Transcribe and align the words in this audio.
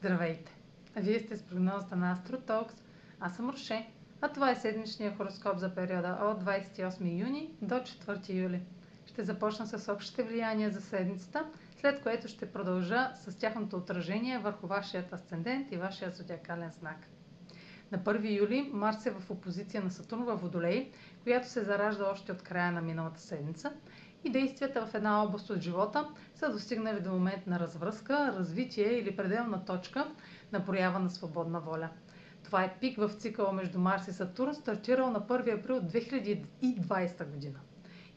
Здравейте! 0.00 0.52
Вие 0.96 1.20
сте 1.20 1.36
с 1.36 1.42
прогнозата 1.42 1.96
на 1.96 2.16
AstroTalks. 2.16 2.72
Аз 3.20 3.36
съм 3.36 3.50
Роше, 3.50 3.88
а 4.20 4.28
това 4.28 4.50
е 4.50 4.54
седмичния 4.56 5.16
хороскоп 5.16 5.58
за 5.58 5.74
периода 5.74 6.18
от 6.22 6.44
28 6.44 7.20
юни 7.20 7.50
до 7.62 7.74
4 7.74 8.28
юли. 8.34 8.60
Ще 9.06 9.24
започна 9.24 9.66
с 9.66 9.92
общите 9.92 10.22
влияния 10.22 10.70
за 10.70 10.80
седмицата, 10.80 11.46
след 11.80 12.02
което 12.02 12.28
ще 12.28 12.52
продължа 12.52 13.10
с 13.14 13.38
тяхното 13.38 13.76
отражение 13.76 14.38
върху 14.38 14.66
вашият 14.66 15.12
асцендент 15.12 15.72
и 15.72 15.76
вашия 15.76 16.10
зодиакален 16.10 16.70
знак. 16.70 16.98
На 17.92 17.98
1 17.98 18.38
юли 18.38 18.70
Марс 18.72 19.06
е 19.06 19.10
в 19.10 19.30
опозиция 19.30 19.82
на 19.82 19.90
Сатурн 19.90 20.24
във 20.24 20.40
Водолей, 20.40 20.90
която 21.22 21.48
се 21.48 21.64
заражда 21.64 22.10
още 22.10 22.32
от 22.32 22.42
края 22.42 22.72
на 22.72 22.80
миналата 22.82 23.20
седмица 23.20 23.72
и 24.24 24.30
действията 24.30 24.86
в 24.86 24.94
една 24.94 25.22
област 25.22 25.50
от 25.50 25.60
живота 25.60 26.08
са 26.34 26.52
достигнали 26.52 27.00
до 27.00 27.10
момент 27.10 27.46
на 27.46 27.60
развръзка, 27.60 28.34
развитие 28.38 28.92
или 28.92 29.16
пределна 29.16 29.64
точка 29.64 30.06
на 30.52 30.64
проява 30.64 30.98
на 30.98 31.10
свободна 31.10 31.60
воля. 31.60 31.88
Това 32.44 32.64
е 32.64 32.76
пик 32.80 32.98
в 32.98 33.10
цикъла 33.18 33.52
между 33.52 33.78
Марс 33.78 34.08
и 34.08 34.12
Сатурн, 34.12 34.54
стартирал 34.54 35.10
на 35.10 35.20
1 35.20 35.60
април 35.60 35.80
2020 35.80 37.30
година. 37.30 37.58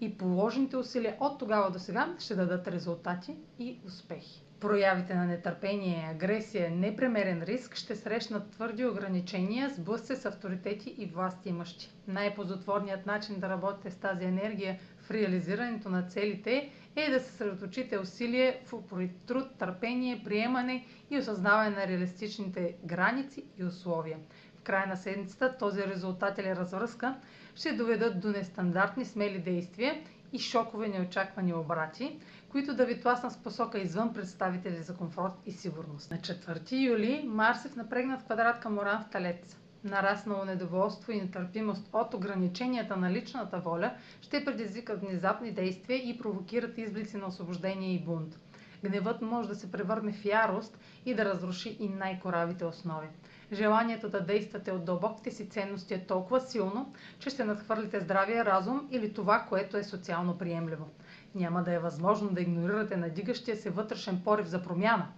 И 0.00 0.18
положените 0.18 0.76
усилия 0.76 1.16
от 1.20 1.38
тогава 1.38 1.70
до 1.70 1.78
сега 1.78 2.16
ще 2.18 2.34
дадат 2.34 2.68
резултати 2.68 3.36
и 3.58 3.78
успехи. 3.86 4.44
Проявите 4.62 5.14
на 5.14 5.24
нетърпение, 5.26 6.08
агресия, 6.10 6.70
непремерен 6.70 7.42
риск 7.42 7.74
ще 7.74 7.96
срещнат 7.96 8.50
твърди 8.50 8.86
ограничения, 8.86 9.70
сблъсъци 9.70 10.16
с 10.16 10.26
авторитети 10.26 10.94
и 10.98 11.06
власти 11.06 11.48
имащи. 11.48 11.90
Най-позотворният 12.08 13.06
начин 13.06 13.40
да 13.40 13.48
работите 13.48 13.90
с 13.90 13.96
тази 13.96 14.24
енергия 14.24 14.78
в 14.98 15.10
реализирането 15.10 15.88
на 15.88 16.02
целите 16.02 16.70
е 16.96 17.10
да 17.10 17.20
се 17.20 17.26
съсредоточите 17.26 17.98
усилие 17.98 18.60
в 18.66 18.82
труд, 19.26 19.44
търпение, 19.58 20.22
приемане 20.24 20.84
и 21.10 21.18
осъзнаване 21.18 21.70
на 21.70 21.86
реалистичните 21.86 22.74
граници 22.84 23.44
и 23.58 23.64
условия. 23.64 24.18
В 24.56 24.62
края 24.62 24.86
на 24.86 24.96
седмицата 24.96 25.56
този 25.58 25.82
резултат 25.82 26.38
или 26.38 26.56
развръзка 26.56 27.14
ще 27.54 27.72
доведат 27.72 28.20
до 28.20 28.28
нестандартни 28.28 29.04
смели 29.04 29.38
действия 29.38 29.94
и 30.32 30.38
шокове 30.38 30.88
неочаквани 30.88 31.54
обрати, 31.54 32.18
които 32.48 32.74
да 32.74 32.84
ви 32.84 33.00
тласнат 33.00 33.32
с 33.32 33.36
посока 33.36 33.78
извън 33.78 34.12
представители 34.14 34.82
за 34.82 34.96
комфорт 34.96 35.32
и 35.46 35.52
сигурност. 35.52 36.10
На 36.10 36.18
4 36.18 36.72
юли 36.72 37.24
Марс 37.26 37.64
е 37.64 37.68
в 37.68 37.76
напрегнат 37.76 38.24
квадрат 38.24 38.60
към 38.60 38.78
Оран 38.78 39.02
в 39.02 39.10
Талец. 39.10 39.56
Нараснало 39.84 40.44
недоволство 40.44 41.12
и 41.12 41.20
нетърпимост 41.20 41.88
от 41.92 42.14
ограниченията 42.14 42.96
на 42.96 43.10
личната 43.10 43.58
воля 43.58 43.92
ще 44.20 44.44
предизвикат 44.44 45.00
внезапни 45.00 45.50
действия 45.52 46.08
и 46.08 46.18
провокират 46.18 46.78
изблици 46.78 47.16
на 47.16 47.26
освобождение 47.26 47.94
и 47.94 48.04
бунт. 48.04 48.38
Гневът 48.84 49.22
може 49.22 49.48
да 49.48 49.54
се 49.54 49.72
превърне 49.72 50.12
в 50.12 50.24
ярост 50.24 50.78
и 51.06 51.14
да 51.14 51.24
разруши 51.24 51.76
и 51.80 51.88
най-коравите 51.88 52.64
основи. 52.64 53.06
Желанието 53.52 54.08
да 54.08 54.20
действате 54.20 54.72
от 54.72 54.84
дълбоките 54.84 55.30
си 55.30 55.48
ценности 55.48 55.94
е 55.94 56.06
толкова 56.06 56.40
силно, 56.40 56.92
че 57.18 57.30
ще 57.30 57.44
надхвърлите 57.44 58.00
здравия 58.00 58.44
разум 58.44 58.88
или 58.90 59.12
това, 59.14 59.46
което 59.48 59.76
е 59.76 59.84
социално 59.84 60.38
приемливо. 60.38 60.88
Няма 61.34 61.62
да 61.62 61.72
е 61.72 61.78
възможно 61.78 62.30
да 62.30 62.40
игнорирате 62.40 62.96
надигащия 62.96 63.56
се 63.56 63.70
вътрешен 63.70 64.20
порив 64.24 64.46
за 64.46 64.62
промяна. 64.62 65.08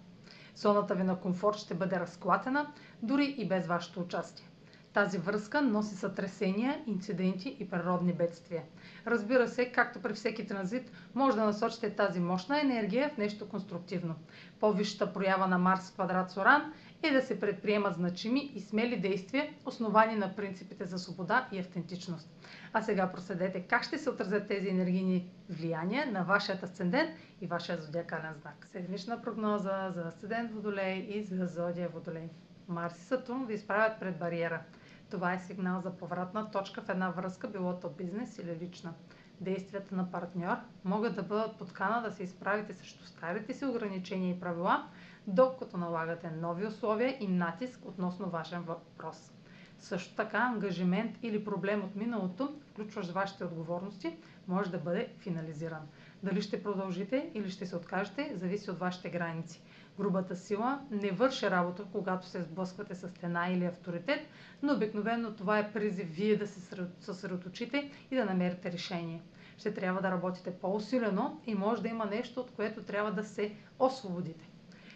Зоната 0.56 0.94
ви 0.94 1.02
на 1.02 1.20
комфорт 1.20 1.56
ще 1.56 1.74
бъде 1.74 2.00
разклатена, 2.00 2.66
дори 3.02 3.34
и 3.38 3.48
без 3.48 3.66
вашето 3.66 4.00
участие. 4.00 4.48
Тази 4.92 5.19
връзка 5.19 5.62
носи 5.62 5.94
сътресения, 5.94 6.82
инциденти 6.86 7.56
и 7.60 7.70
природни 7.70 8.12
бедствия. 8.12 8.62
Разбира 9.06 9.48
се, 9.48 9.72
както 9.72 10.00
при 10.00 10.12
всеки 10.14 10.46
транзит, 10.46 10.91
може 11.14 11.36
да 11.36 11.44
насочите 11.44 11.91
тази 11.91 12.20
мощна 12.20 12.60
енергия 12.60 13.10
в 13.10 13.16
нещо 13.16 13.48
конструктивно. 13.48 14.14
По-висшата 14.60 15.12
проява 15.12 15.46
на 15.46 15.58
Марс 15.58 15.91
в 15.91 15.94
квадрат 15.94 16.30
Соран 16.30 16.72
е 17.08 17.12
да 17.12 17.22
се 17.22 17.41
предприемат 17.41 17.94
значими 17.94 18.52
и 18.55 18.60
смели 18.60 19.00
действия, 19.00 19.48
основани 19.66 20.16
на 20.16 20.37
принципите 20.37 20.84
за 20.84 20.98
свобода 20.98 21.48
и 21.53 21.59
автентичност. 21.59 22.28
А 22.72 22.82
сега 22.82 23.12
проследете 23.12 23.60
как 23.60 23.84
ще 23.84 23.98
се 23.98 24.10
отразят 24.10 24.48
тези 24.48 24.69
енергийни 24.69 25.31
влияния 25.50 26.12
на 26.12 26.22
вашият 26.22 26.62
асцендент 26.62 27.10
и 27.41 27.47
вашия 27.47 27.82
зодиакален 27.82 28.34
знак. 28.41 28.66
Седмична 28.72 29.22
прогноза 29.22 29.91
за 29.94 30.03
асцендент 30.09 30.53
Водолей 30.53 30.98
и 30.98 31.22
за 31.22 31.47
зодия 31.47 31.88
Водолей. 31.88 32.28
Марс 32.69 32.98
и 32.98 33.04
Сатурн 33.04 33.47
ви 33.47 33.54
изправят 33.54 34.00
пред 34.00 34.19
бариера. 34.19 34.62
Това 35.10 35.32
е 35.32 35.38
сигнал 35.38 35.81
за 35.81 35.91
повратна 35.91 36.50
точка 36.50 36.82
в 36.82 36.88
една 36.88 37.10
връзка, 37.10 37.48
било 37.48 37.81
то 37.81 37.91
бизнес 37.91 38.38
или 38.38 38.59
лична. 38.62 38.94
Действията 39.41 39.94
на 39.94 40.10
партньор 40.10 40.56
могат 40.84 41.15
да 41.15 41.22
бъдат 41.22 41.56
подкана 41.56 42.03
да 42.03 42.12
се 42.12 42.22
изправите 42.22 42.75
срещу 42.75 43.04
старите 43.04 43.54
си 43.54 43.65
ограничения 43.65 44.31
и 44.31 44.41
правила, 44.41 44.88
докато 45.26 45.76
налагате 45.76 46.30
нови 46.32 46.66
условия 46.66 47.16
и 47.20 47.28
натиск 47.28 47.80
относно 47.84 48.26
важен 48.26 48.62
въпрос. 48.62 49.32
Също 49.78 50.14
така, 50.14 50.38
ангажимент 50.38 51.18
или 51.22 51.44
проблем 51.44 51.84
от 51.84 51.96
миналото, 51.96 52.54
включващ 52.64 53.10
вашите 53.10 53.44
отговорности, 53.44 54.16
може 54.48 54.70
да 54.70 54.78
бъде 54.78 55.08
финализиран. 55.18 55.82
Дали 56.22 56.42
ще 56.42 56.62
продължите 56.62 57.30
или 57.34 57.50
ще 57.50 57.66
се 57.66 57.76
откажете, 57.76 58.32
зависи 58.34 58.70
от 58.70 58.78
вашите 58.78 59.10
граници. 59.10 59.62
Грубата 59.98 60.36
сила 60.36 60.80
не 60.90 61.10
върши 61.10 61.50
работа, 61.50 61.84
когато 61.92 62.26
се 62.26 62.42
сблъсквате 62.42 62.94
с 62.94 63.08
стена 63.08 63.48
или 63.48 63.64
авторитет, 63.64 64.20
но 64.62 64.74
обикновено 64.74 65.32
това 65.32 65.58
е 65.58 65.72
призив 65.72 66.08
вие 66.08 66.36
да 66.36 66.46
се 66.46 66.60
съсредоточите 67.00 67.91
и 68.10 68.16
да 68.16 68.24
намерите 68.24 68.72
решение. 68.72 69.22
Ще 69.58 69.74
трябва 69.74 70.02
да 70.02 70.10
работите 70.10 70.50
по-усилено 70.52 71.41
и 71.46 71.54
може 71.54 71.82
да 71.82 71.88
има 71.88 72.04
нещо, 72.06 72.41
от 72.41 72.50
което 72.50 72.82
трябва 72.82 73.12
да 73.12 73.24
се 73.24 73.54
освободите. 73.78 74.48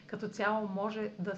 Като 0.09 0.29
цяло 0.29 0.69
може 0.69 1.13
да 1.19 1.33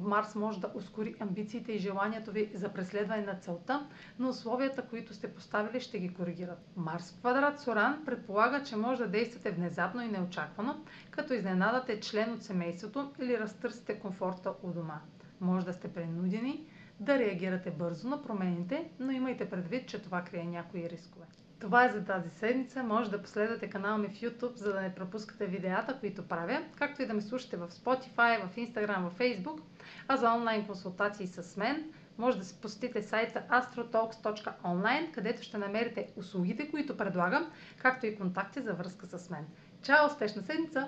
Марс 0.00 0.34
може 0.34 0.60
да 0.60 0.70
ускори 0.74 1.14
амбициите 1.20 1.72
и 1.72 1.78
желанието 1.78 2.32
ви 2.32 2.50
за 2.54 2.68
преследване 2.68 3.22
на 3.22 3.34
целта, 3.34 3.86
но 4.18 4.28
условията, 4.28 4.82
които 4.82 5.14
сте 5.14 5.34
поставили, 5.34 5.80
ще 5.80 5.98
ги 5.98 6.14
коригират. 6.14 6.58
Марс 6.76 7.16
квадрат 7.18 7.60
Соран 7.60 8.02
предполага, 8.04 8.62
че 8.62 8.76
може 8.76 9.02
да 9.02 9.08
действате 9.08 9.50
внезапно 9.50 10.02
и 10.02 10.08
неочаквано, 10.08 10.84
като 11.10 11.32
изненадате 11.32 12.00
член 12.00 12.32
от 12.32 12.42
семейството 12.42 13.12
или 13.20 13.38
разтърсите 13.38 13.98
комфорта 13.98 14.52
у 14.62 14.70
дома. 14.70 15.00
Може 15.40 15.66
да 15.66 15.72
сте 15.72 15.92
принудени 15.92 16.66
да 17.00 17.18
реагирате 17.18 17.70
бързо 17.70 18.08
на 18.08 18.22
промените, 18.22 18.90
но 19.00 19.10
имайте 19.10 19.50
предвид, 19.50 19.88
че 19.88 20.02
това 20.02 20.22
крие 20.22 20.44
някои 20.44 20.90
рискове. 20.90 21.26
Това 21.58 21.84
е 21.84 21.92
за 21.92 22.04
тази 22.04 22.30
седмица. 22.30 22.82
Може 22.82 23.10
да 23.10 23.22
последвате 23.22 23.70
канала 23.70 23.98
ми 23.98 24.08
в 24.08 24.20
YouTube, 24.20 24.56
за 24.56 24.72
да 24.72 24.80
не 24.80 24.94
пропускате 24.94 25.46
видеята, 25.46 25.98
които 26.00 26.28
правя, 26.28 26.62
както 26.78 27.02
и 27.02 27.06
да 27.06 27.14
ме 27.14 27.20
слушате 27.20 27.56
в 27.56 27.68
Spotify, 27.68 28.46
в 28.46 28.56
Instagram, 28.56 29.08
в 29.08 29.18
Facebook. 29.18 29.60
А 30.08 30.16
за 30.16 30.32
онлайн 30.32 30.66
консултации 30.66 31.26
с 31.26 31.56
мен, 31.56 31.84
може 32.18 32.38
да 32.38 32.44
се 32.44 32.60
посетите 32.60 33.02
сайта 33.02 33.42
astrotalks.online, 33.50 35.10
където 35.12 35.42
ще 35.42 35.58
намерите 35.58 36.08
услугите, 36.16 36.70
които 36.70 36.96
предлагам, 36.96 37.50
както 37.78 38.06
и 38.06 38.16
контакти 38.16 38.60
за 38.60 38.74
връзка 38.74 39.06
с 39.06 39.30
мен. 39.30 39.46
Чао! 39.82 40.06
Успешна 40.06 40.42
седмица! 40.42 40.84